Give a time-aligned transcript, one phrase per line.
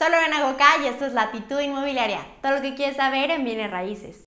[0.00, 2.20] Solo en Agoca y esto es Latitud Inmobiliaria.
[2.40, 4.24] Todo lo que quieres saber en bienes raíces.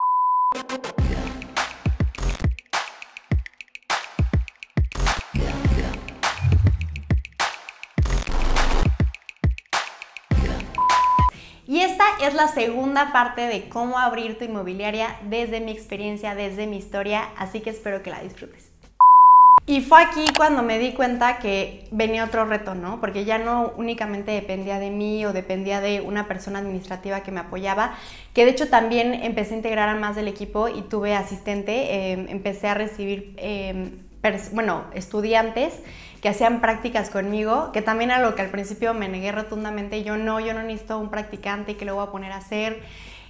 [11.65, 16.67] Y esta es la segunda parte de cómo abrir tu inmobiliaria desde mi experiencia, desde
[16.67, 18.73] mi historia, así que espero que la disfrutes.
[19.66, 23.00] Y fue aquí cuando me di cuenta que venía otro reto, ¿no?
[23.00, 27.40] Porque ya no únicamente dependía de mí o dependía de una persona administrativa que me
[27.40, 27.95] apoyaba,
[28.34, 32.27] que de hecho también empecé a integrar a más del equipo y tuve asistente, em,
[32.27, 33.99] empecé a recibir, em,
[34.52, 35.76] bueno, estudiantes
[36.21, 40.18] que hacían prácticas conmigo, que también era lo que al principio me negué rotundamente, yo
[40.18, 42.82] no, yo no necesito un practicante que lo voy a poner a hacer.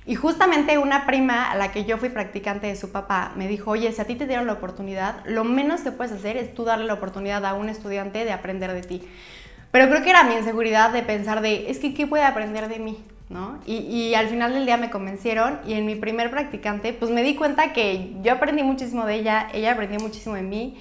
[0.05, 3.71] Y justamente una prima a la que yo fui practicante de su papá me dijo,
[3.71, 6.65] oye, si a ti te dieron la oportunidad, lo menos que puedes hacer es tú
[6.65, 9.01] darle la oportunidad a un estudiante de aprender de ti.
[9.71, 12.79] Pero creo que era mi inseguridad de pensar de, es que ¿qué puede aprender de
[12.79, 12.97] mí?
[13.29, 13.59] ¿No?
[13.65, 17.33] Y, al final del día me convencieron y en mi primer practicante pues me di
[17.33, 20.77] cuenta que yo aprendí muchísimo de ella, ella aprendió muchísimo de mí,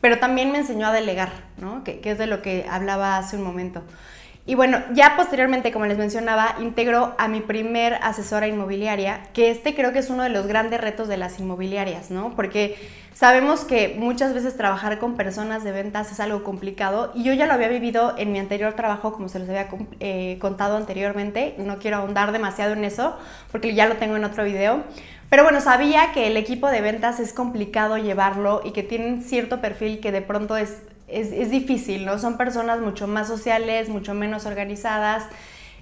[0.00, 1.82] pero también me enseñó a delegar, ¿no?
[1.82, 3.82] Que, que es de lo que hablaba hace un momento.
[4.48, 9.74] Y bueno, ya posteriormente, como les mencionaba, integro a mi primer asesora inmobiliaria, que este
[9.74, 12.32] creo que es uno de los grandes retos de las inmobiliarias, ¿no?
[12.36, 12.76] Porque
[13.12, 17.46] sabemos que muchas veces trabajar con personas de ventas es algo complicado y yo ya
[17.46, 19.66] lo había vivido en mi anterior trabajo, como se los había
[19.98, 21.56] eh, contado anteriormente.
[21.58, 23.16] No quiero ahondar demasiado en eso
[23.50, 24.84] porque ya lo tengo en otro video.
[25.28, 29.60] Pero bueno, sabía que el equipo de ventas es complicado llevarlo y que tienen cierto
[29.60, 32.18] perfil que de pronto es es, difícil, ¿no?
[32.18, 35.24] Son personas mucho más sociales, mucho menos organizadas.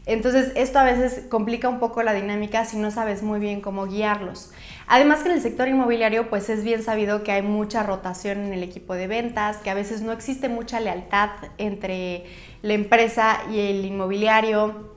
[0.06, 3.86] Entonces, esto a veces complica un poco la dinámica si no sabes muy bien cómo
[3.86, 4.52] guiarlos.
[4.86, 8.52] Además que en el sector inmobiliario, pues es bien sabido que hay mucha rotación en
[8.52, 12.24] el equipo de ventas, que a veces no existe mucha lealtad entre
[12.60, 14.92] la empresa y el inmobiliario.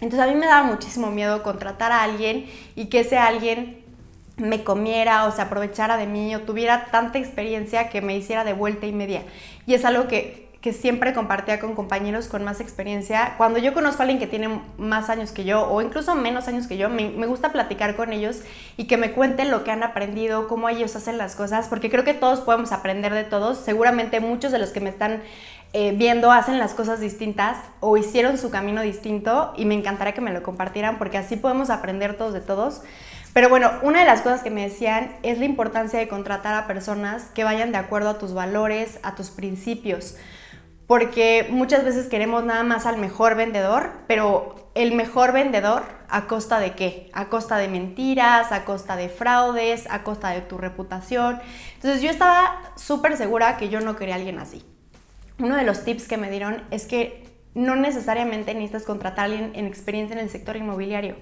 [0.00, 3.81] Entonces, a mí me daba muchísimo miedo contratar a alguien y que ese alguien
[4.36, 8.52] me comiera o se aprovechara de mí o tuviera tanta experiencia que me hiciera de
[8.52, 9.22] vuelta y media.
[9.66, 13.34] Y es algo que, que, siempre compartía con compañeros con más experiencia.
[13.36, 16.66] Cuando yo conozco a alguien que tiene más años que yo o incluso menos años
[16.66, 18.40] que yo, me, gusta platicar con ellos
[18.76, 22.04] y que me cuenten lo que han aprendido, cómo ellos hacen las cosas, porque creo
[22.04, 23.58] que todos podemos aprender de todos.
[23.58, 25.22] Seguramente muchos de los que me están
[25.74, 30.20] eh, viendo hacen las cosas distintas o hicieron su camino distinto y me encantaría que
[30.20, 32.82] me lo compartieran porque así podemos aprender todos de todos.
[33.32, 36.66] Pero bueno, una de las cosas que me decían es la importancia de contratar a
[36.66, 40.16] personas que vayan de acuerdo a tus valores, a tus principios.
[40.86, 46.60] Porque muchas veces queremos nada más al mejor vendedor, pero el mejor vendedor a costa
[46.60, 47.10] de qué?
[47.14, 51.40] A costa de mentiras, a costa de fraudes, a costa de tu reputación.
[51.74, 54.62] Entonces yo estaba súper segura que yo no quería a alguien así.
[55.38, 57.21] Uno de los tips que me dieron es que
[57.54, 61.16] no necesariamente necesitas contratar a alguien en experiencia en el sector inmobiliario,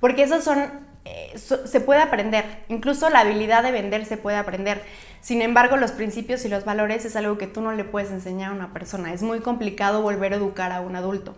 [0.00, 4.82] porque esos son eh, se puede aprender, incluso la habilidad de vender se puede aprender.
[5.20, 8.52] Sin embargo, los principios y los valores es algo que tú no le puedes enseñar
[8.52, 9.12] a una persona.
[9.12, 11.36] Es muy complicado volver a educar a un adulto.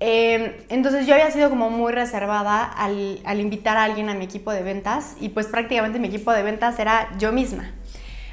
[0.00, 4.24] Eh, entonces yo había sido como muy reservada al, al, invitar a alguien a mi
[4.24, 7.70] equipo de ventas y pues prácticamente mi equipo de ventas era yo misma.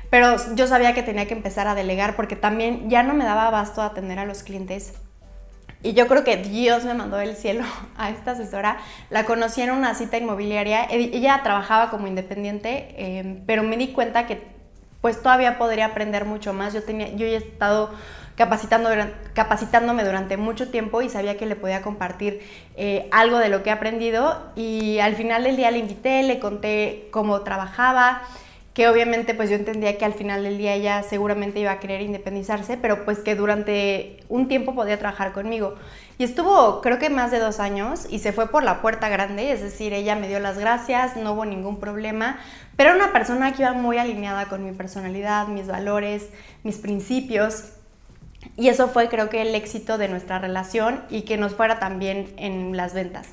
[0.09, 3.47] Pero yo sabía que tenía que empezar a delegar porque también ya no me daba
[3.47, 4.93] abasto a atender a los clientes
[5.83, 7.63] y yo creo que Dios me mandó del cielo
[7.97, 8.77] a esta asesora.
[9.09, 10.85] La conocí en una cita inmobiliaria.
[10.89, 14.51] Ella trabajaba como independiente, em, pero me di cuenta que
[15.01, 16.73] pues todavía podría aprender mucho más.
[16.73, 17.89] Yo, tenía, yo he estado
[18.35, 18.89] capacitando,
[19.33, 22.41] capacitándome durante mucho tiempo y sabía que le podía compartir
[22.77, 24.51] eh, algo de lo que he aprendido.
[24.55, 28.21] Y al final del día le invité, le conté cómo trabajaba
[28.73, 32.01] que obviamente pues yo entendía que al final del día ella seguramente iba a querer
[32.01, 35.75] independizarse, pero pues que durante un tiempo podía trabajar conmigo.
[36.17, 39.51] Y estuvo creo que más de dos años y se fue por la puerta grande,
[39.51, 42.39] es decir, ella me dio las gracias, no hubo ningún problema,
[42.77, 46.29] pero era una persona que iba muy alineada con mi personalidad, mis valores,
[46.63, 47.73] mis principios.
[48.55, 52.33] Y eso fue creo que el éxito de nuestra relación y que nos fuera también
[52.37, 53.27] en las ventas.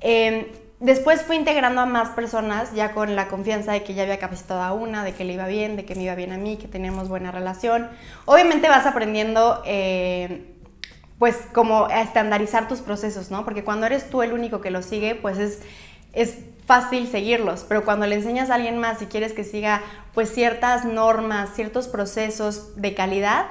[0.00, 0.46] Em,
[0.80, 4.62] Después fui integrando a más personas ya con la confianza de que ya había capacitado
[4.62, 6.68] a una, de que le iba bien, de que me iba bien a mí, que
[6.68, 7.88] teníamos buena relación.
[8.26, 10.54] Obviamente vas aprendiendo eh,
[11.18, 13.44] pues como a estandarizar tus procesos, ¿no?
[13.44, 15.62] Porque cuando eres tú el único que lo sigue, pues es,
[16.12, 19.82] es fácil seguirlos, pero cuando le enseñas a alguien más y quieres que siga
[20.14, 23.46] pues ciertas normas, ciertos procesos de calidad,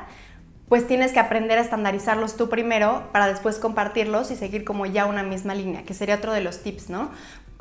[0.69, 5.05] pues tienes que aprender a estandarizarlos tú primero para después compartirlos y seguir como ya
[5.05, 7.09] una misma línea, que sería otro de los tips, ¿no?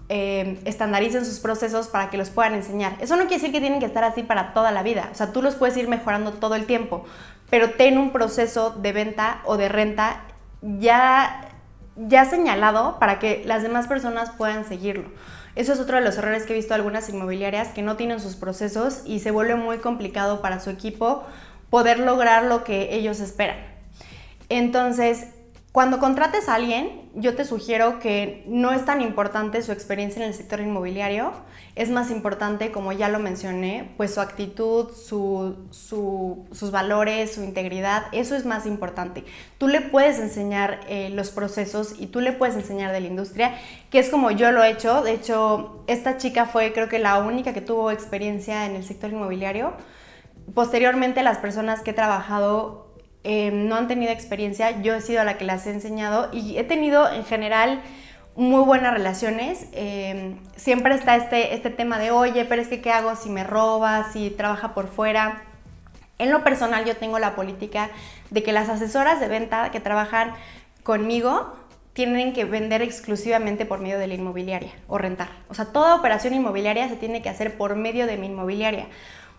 [0.09, 2.97] Eh, estandaricen sus procesos para que los puedan enseñar.
[3.01, 5.33] Eso no quiere decir que tienen que estar así para toda la vida, o sea,
[5.33, 7.05] tú los puedes ir mejorando todo el tiempo,
[7.51, 10.23] pero ten un proceso de venta o de renta
[10.61, 11.47] ya
[11.97, 15.09] ya señalado para que las demás personas puedan seguirlo.
[15.55, 18.37] Eso es otro de los errores que he visto algunas inmobiliarias que no tienen sus
[18.37, 21.25] procesos y se vuelve muy complicado para su equipo
[21.71, 23.59] poder lograr lo que ellos esperan.
[24.49, 25.29] Entonces,
[25.77, 30.29] cuando contrates a alguien, yo te sugiero que no es tan importante su experiencia en
[30.29, 31.33] el sector inmobiliario,
[31.75, 38.35] es más importante, como ya lo mencioné, pues su actitud, sus valores, su integridad, eso
[38.35, 39.25] es más importante.
[39.59, 43.59] Tú le puedes enseñar eh, los procesos y tú le puedes enseñar de la industria,
[43.91, 45.03] que es como yo lo he hecho.
[45.03, 49.11] De hecho, esta chica fue creo que la única que tuvo experiencia en el sector
[49.11, 49.75] inmobiliario.
[50.55, 52.87] Posteriormente, las personas que he trabajado
[53.25, 56.65] eh, no han tenido experiencia, yo he sido la que las he enseñado y he
[56.65, 57.81] tenido en general
[58.37, 59.67] muy buenas relaciones.
[59.73, 63.45] Eh, siempre está este, este tema de, oye, pero es que ¿qué hago si me
[63.45, 65.43] roba, si trabaja por fuera?
[66.19, 67.91] En lo personal yo tengo la política
[68.31, 70.33] de que las asesoras de venta que trabajan
[70.83, 71.55] conmigo
[71.93, 75.29] tienen que vender exclusivamente por medio de la inmobiliaria o rentar.
[75.49, 78.87] O sea, toda operación inmobiliaria se tiene que hacer por medio de mi inmobiliaria.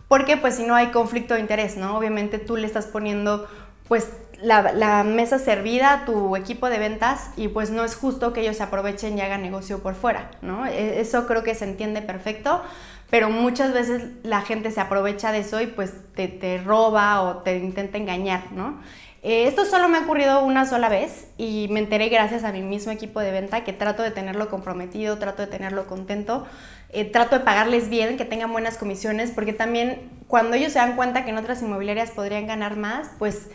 [0.07, 1.97] Porque pues si no hay conflicto de interés, ¿no?
[1.97, 3.47] Obviamente tú le estás poniendo
[3.87, 4.11] pues
[4.41, 8.63] la, mesa servida tu equipo de ventas y pues no es justo que ellos se
[8.63, 10.65] aprovechen y hagan negocio por fuera, ¿no?
[10.65, 12.61] E, eso creo que se entiende perfecto,
[13.09, 17.57] pero muchas veces la gente se aprovecha de eso y pues te, roba o te
[17.57, 18.79] intenta engañar, ¿no?
[19.23, 22.61] Eh, esto solo me ha ocurrido una sola vez y me enteré gracias a mi
[22.61, 26.45] mismo equipo de venta que trato de tenerlo comprometido, trato de tenerlo contento,
[26.89, 30.95] eh, trato de pagarles bien, que tengan buenas comisiones, porque también cuando ellos se dan
[30.95, 33.49] cuenta que en otras inmobiliarias podrían ganar más, pues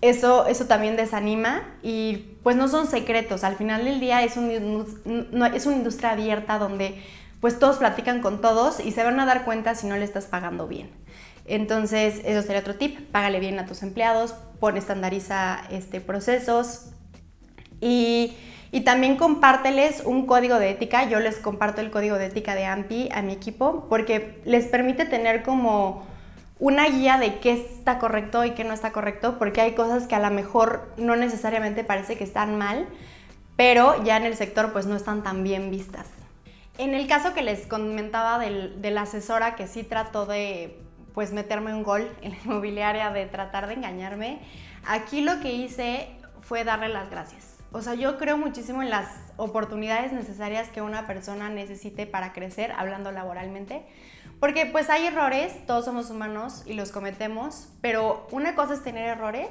[0.00, 3.44] eso, eso también desanima y pues no son secretos.
[3.44, 4.50] Al final del día es, un,
[5.54, 7.02] es una industria abierta donde
[7.44, 10.24] pues todos platican con todos y se van a dar cuenta si no le estás
[10.24, 10.88] pagando bien.
[11.44, 16.86] Entonces, eso sería otro tip, págale bien a tus empleados, pon estandariza este, procesos
[17.82, 18.34] y,
[18.72, 21.06] y, también compárteles un código de ética.
[21.06, 25.04] Yo les comparto el código de ética de AMPI a mi equipo porque les permite
[25.04, 26.06] tener como
[26.58, 30.14] una guía de qué está correcto y qué no está correcto, porque hay cosas que
[30.14, 32.86] a lo mejor no necesariamente parece que están mal,
[33.54, 36.13] pero ya en el sector pues no están tan bien vistas.
[36.76, 40.80] En el caso que les comentaba de la asesora que sí trató de
[41.14, 44.40] pues meterme un gol en la inmobiliaria, de tratar de engañarme,
[44.84, 46.08] aquí lo que hice
[46.40, 47.58] fue darle las gracias.
[47.70, 52.72] O sea, yo creo muchísimo en las oportunidades necesarias que una persona necesite para crecer,
[52.72, 53.84] hablando laboralmente.
[54.40, 59.08] Porque pues hay errores, todos somos humanos y los cometemos, pero una cosa es tener
[59.08, 59.48] errores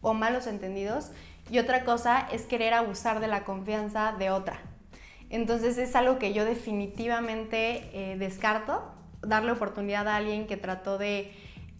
[0.00, 1.10] o malos entendidos
[1.50, 4.60] y otra cosa es querer abusar de la confianza de otra.
[5.30, 8.92] Entonces es algo que yo definitivamente eh, descarto,
[9.22, 11.32] darle oportunidad a alguien que trató de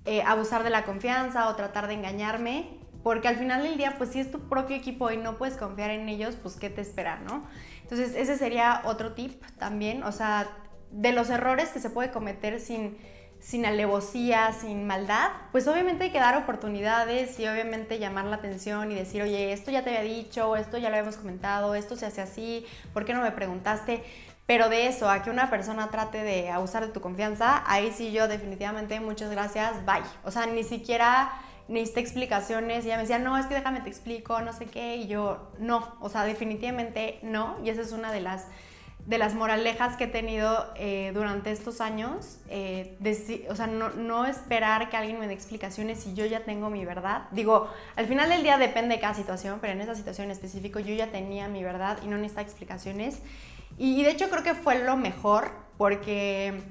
[0.04, 4.10] eh, abusar de la confianza o tratar de engañarme, porque al final del día, pues
[4.10, 7.20] si es tu propio equipo y no puedes confiar en ellos, pues qué te espera,
[7.20, 7.46] ¿no?
[7.82, 10.48] Entonces ese sería otro tip también, o sea,
[10.90, 12.98] de los errores que se puede cometer sin,
[13.46, 18.90] sin alevosía, sin maldad, pues obviamente hay que dar oportunidades y obviamente llamar la atención
[18.90, 22.06] y decir, oye, esto ya te había dicho, esto ya lo habíamos comentado, esto se
[22.06, 24.02] hace así, ¿por qué no me preguntaste?
[24.46, 28.10] Pero de eso, a que una persona trate de abusar de tu confianza, ahí sí
[28.10, 30.02] yo definitivamente, muchas gracias, bye.
[30.24, 31.30] O sea, ni siquiera
[31.68, 34.96] necesité explicaciones y ella me decía, no, es que déjame te explico, no sé qué,
[34.96, 38.48] y yo, no, o sea, definitivamente no, y esa es una de las
[39.06, 42.98] de las moralejas que he tenido eh, durante estos años, eh,
[43.48, 47.28] o sea, no, esperar que alguien me dé explicaciones si yo ya tengo mi verdad.
[47.30, 50.80] Digo, al final del día depende de cada situación, pero en esa situación en específico
[50.80, 53.22] yo ya tenía mi verdad y no necesitaba explicaciones.
[53.78, 56.62] Y, de hecho creo que fue lo mejor porque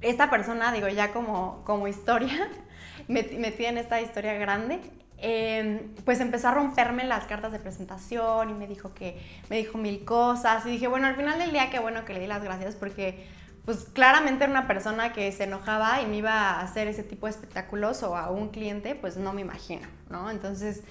[0.00, 2.48] esta persona, digo, ya como, como historia,
[3.08, 4.80] metida en esta historia grande,
[5.24, 9.78] Em, pues empezó a romperme las cartas de presentación y me dijo que me dijo
[9.78, 12.42] mil cosas y dije, bueno, al final del día qué bueno que le di las
[12.42, 13.24] gracias porque
[13.64, 17.26] pues claramente era una persona que se enojaba y me iba a hacer ese tipo
[17.26, 20.28] de espectáculos o a un cliente, pues no me imagino, ¿no?
[20.28, 20.82] Entonces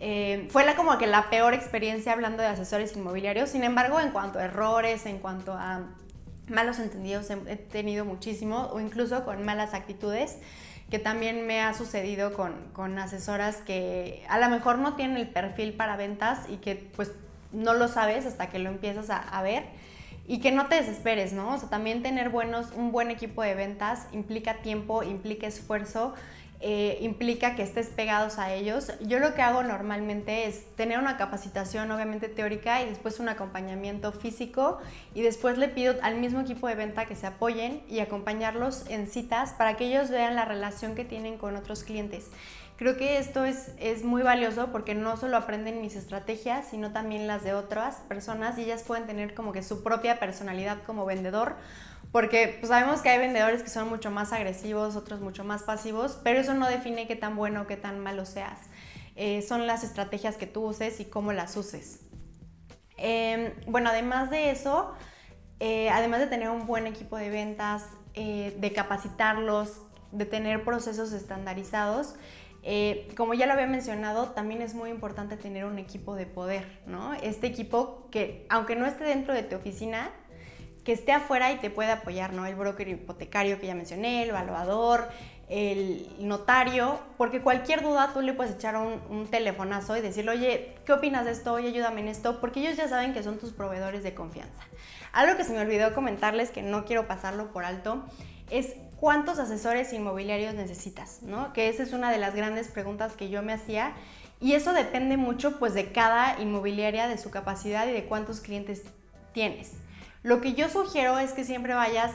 [0.00, 4.10] em, fue la, como que la peor experiencia hablando de asesores inmobiliarios, sin embargo, en
[4.10, 5.80] cuanto a errores, en cuanto a
[6.50, 10.36] malos entendidos, he tenido muchísimo o incluso con malas actitudes
[10.90, 15.74] que también me ha sucedido con, asesoras que a lo mejor no tienen el perfil
[15.74, 17.12] para ventas y que pues
[17.52, 19.64] no lo sabes hasta que lo empiezas a, ver
[20.26, 21.54] y que no te desesperes, ¿no?
[21.54, 26.14] O sea, también tener buenos, un buen equipo de ventas implica tiempo, implica esfuerzo
[26.60, 28.92] eh, implica que estés pegados a ellos.
[29.00, 34.10] Yo lo que hago normalmente es tener una capacitación obviamente teórica y después un acompañamiento
[34.10, 34.78] físico
[35.14, 39.06] y después le pido al mismo equipo de venta que se apoyen y acompañarlos en
[39.06, 42.26] citas para que ellos vean la relación que tienen con otros clientes.
[42.76, 47.26] Creo que esto es, es muy valioso porque no solo aprenden mis estrategias, sino también
[47.28, 51.54] las de otras personas y ellas pueden tener como que su propia personalidad como vendedor
[52.12, 56.18] porque pues, sabemos que hay vendedores que son mucho más agresivos, otros mucho más pasivos,
[56.24, 58.58] pero eso no define qué tan bueno o qué tan malo seas.
[59.16, 62.00] Eh, son las estrategias que tú uses y cómo las uses.
[62.96, 64.94] Em, bueno, además de eso,
[65.60, 67.84] eh, además de tener un buen equipo de ventas,
[68.14, 72.14] eh, de capacitarlos, de tener procesos estandarizados,
[73.16, 77.14] como ya lo había mencionado, también es muy importante tener un equipo de poder, ¿no?
[77.14, 80.10] Este equipo que, aunque no esté dentro de tu oficina,
[80.88, 82.46] que esté afuera y te puede apoyar, ¿no?
[82.46, 85.06] El broker hipotecario que ya mencioné, el evaluador,
[85.50, 90.74] el notario, porque cualquier duda tú le puedes echar un, un, telefonazo y decirle, oye,
[90.86, 91.52] ¿qué opinas de esto?
[91.52, 94.62] Oye, ayúdame en esto, porque ellos ya saben que son tus proveedores de confianza.
[95.12, 98.02] Algo que se me olvidó comentarles, que no quiero pasarlo por alto,
[98.48, 101.52] es cuántos asesores inmobiliarios necesitas, ¿no?
[101.52, 103.92] Que esa es una de las grandes preguntas que yo me hacía
[104.40, 108.84] y eso depende mucho pues de cada inmobiliaria, de su capacidad y de cuántos clientes
[109.34, 109.72] tienes.
[110.22, 112.12] Lo que yo sugiero es que siempre vayas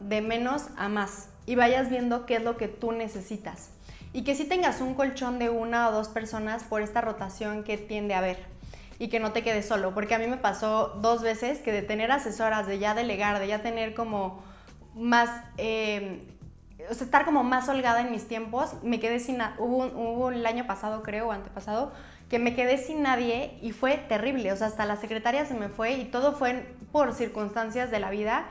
[0.00, 3.70] de menos a más y vayas viendo qué es lo que tú necesitas.
[4.12, 7.76] Y que si tengas un colchón de una o dos personas por esta rotación que
[7.76, 8.38] tiende a haber
[8.98, 11.82] y que no te quedes solo, porque a mí me pasó dos veces que de
[11.82, 14.42] tener asesoras, de ya delegar, de ya tener como
[14.94, 16.22] más, eh,
[16.88, 20.46] o sea, estar como más holgada en mis tiempos, me quedé sin, hubo, hubo el
[20.46, 21.92] año pasado creo, o antepasado,
[22.28, 25.68] que me quedé sin nadie y fue terrible, o sea, hasta la secretaria se me
[25.68, 28.46] fue y todo fue por circunstancias de la vida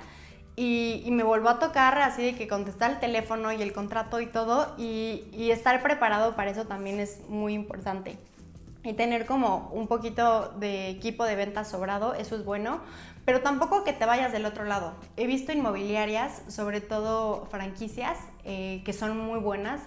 [0.55, 4.27] y, me volvió a tocar así de que contestar el teléfono y el contrato y
[4.27, 8.17] todo y, estar preparado para eso también es muy importante.
[8.83, 12.81] Y tener como un poquito de equipo de ventas sobrado, eso es bueno,
[13.23, 14.93] pero tampoco que te vayas del otro lado.
[15.15, 19.81] He visto inmobiliarias, sobre todo franquicias, eh, que son muy buenas,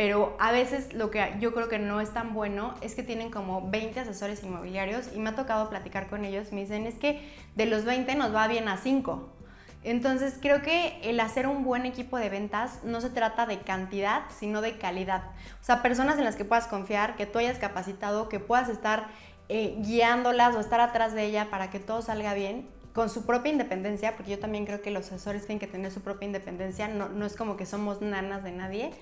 [0.00, 3.30] pero a veces lo que yo creo que no es tan bueno es que tienen
[3.30, 7.20] como 20 asesores inmobiliarios y me ha tocado platicar con ellos, me dicen es que
[7.54, 9.30] de los 20 nos va bien a 5.
[9.84, 14.22] Entonces creo que el hacer un buen equipo de ventas no se trata de cantidad,
[14.38, 15.22] sino de calidad.
[15.60, 19.08] O sea, personas en las que puedas confiar, que tú hayas capacitado, que puedas estar
[19.50, 23.52] eh, guiándolas o estar atrás de ella para que todo salga bien con su propia
[23.52, 27.10] independencia, porque yo también creo que los asesores tienen que tener su propia independencia, no,
[27.10, 28.92] no es como que somos nanas de nadie,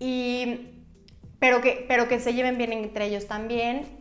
[0.00, 0.82] y,
[1.38, 4.00] pero, que, pero que se lleven bien entre ellos también,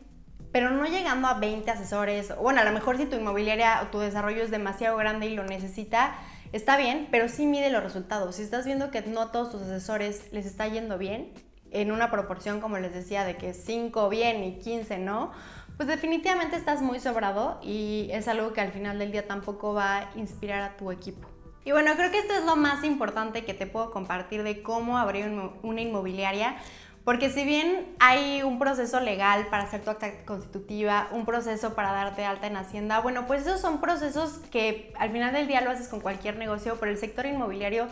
[0.52, 4.00] pero no llegando a 20 asesores, bueno, a lo mejor si tu inmobiliaria o tu
[4.00, 6.16] desarrollo es demasiado grande y lo necesita,
[6.54, 8.38] está bien, pero sí mide los resultados.
[8.38, 11.32] Si estás viendo que no a todos tus asesores les está yendo bien,
[11.72, 15.32] en una proporción, como les decía, de que 5 bien y 15 no,
[15.78, 19.98] pues definitivamente estás muy sobrado y es algo que al final del día tampoco va
[19.98, 21.29] a inspirar a tu equipo.
[21.66, 24.98] Y bueno, creo que esto es lo más importante que te puedo compartir de cómo
[24.98, 25.26] abrir
[25.62, 26.58] una inmobiliaria.
[27.04, 31.92] Porque si bien hay un proceso legal para hacer tu acta constitutiva, un proceso para
[31.92, 35.72] darte alta en Hacienda, bueno, pues esos son procesos que al final del día lo
[35.72, 37.88] haces con cualquier negocio, pero el sector inmobiliario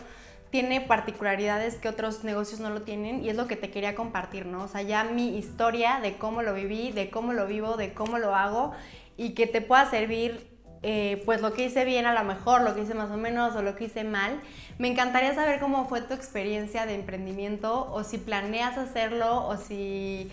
[0.50, 4.46] tiene particularidades que otros negocios no lo tienen y es lo que te quería compartir,
[4.46, 4.62] ¿no?
[4.62, 8.18] O sea, ya mi historia de cómo lo viví, de cómo lo vivo, de cómo
[8.18, 8.72] lo hago
[9.16, 12.74] y que te pueda servir eh, pues lo que hice bien a lo mejor, lo
[12.74, 14.40] que hice más o menos o lo que hice mal.
[14.78, 20.30] Me encantaría saber cómo fue tu experiencia de emprendimiento o si planeas hacerlo o si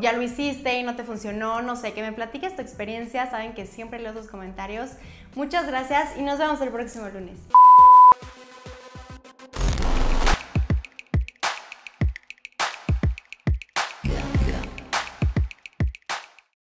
[0.00, 3.54] ya lo hiciste y no te funcionó, no sé, que me platiques tu experiencia, saben
[3.54, 4.90] que siempre leo tus comentarios.
[5.34, 7.38] Muchas gracias y nos vemos el próximo lunes.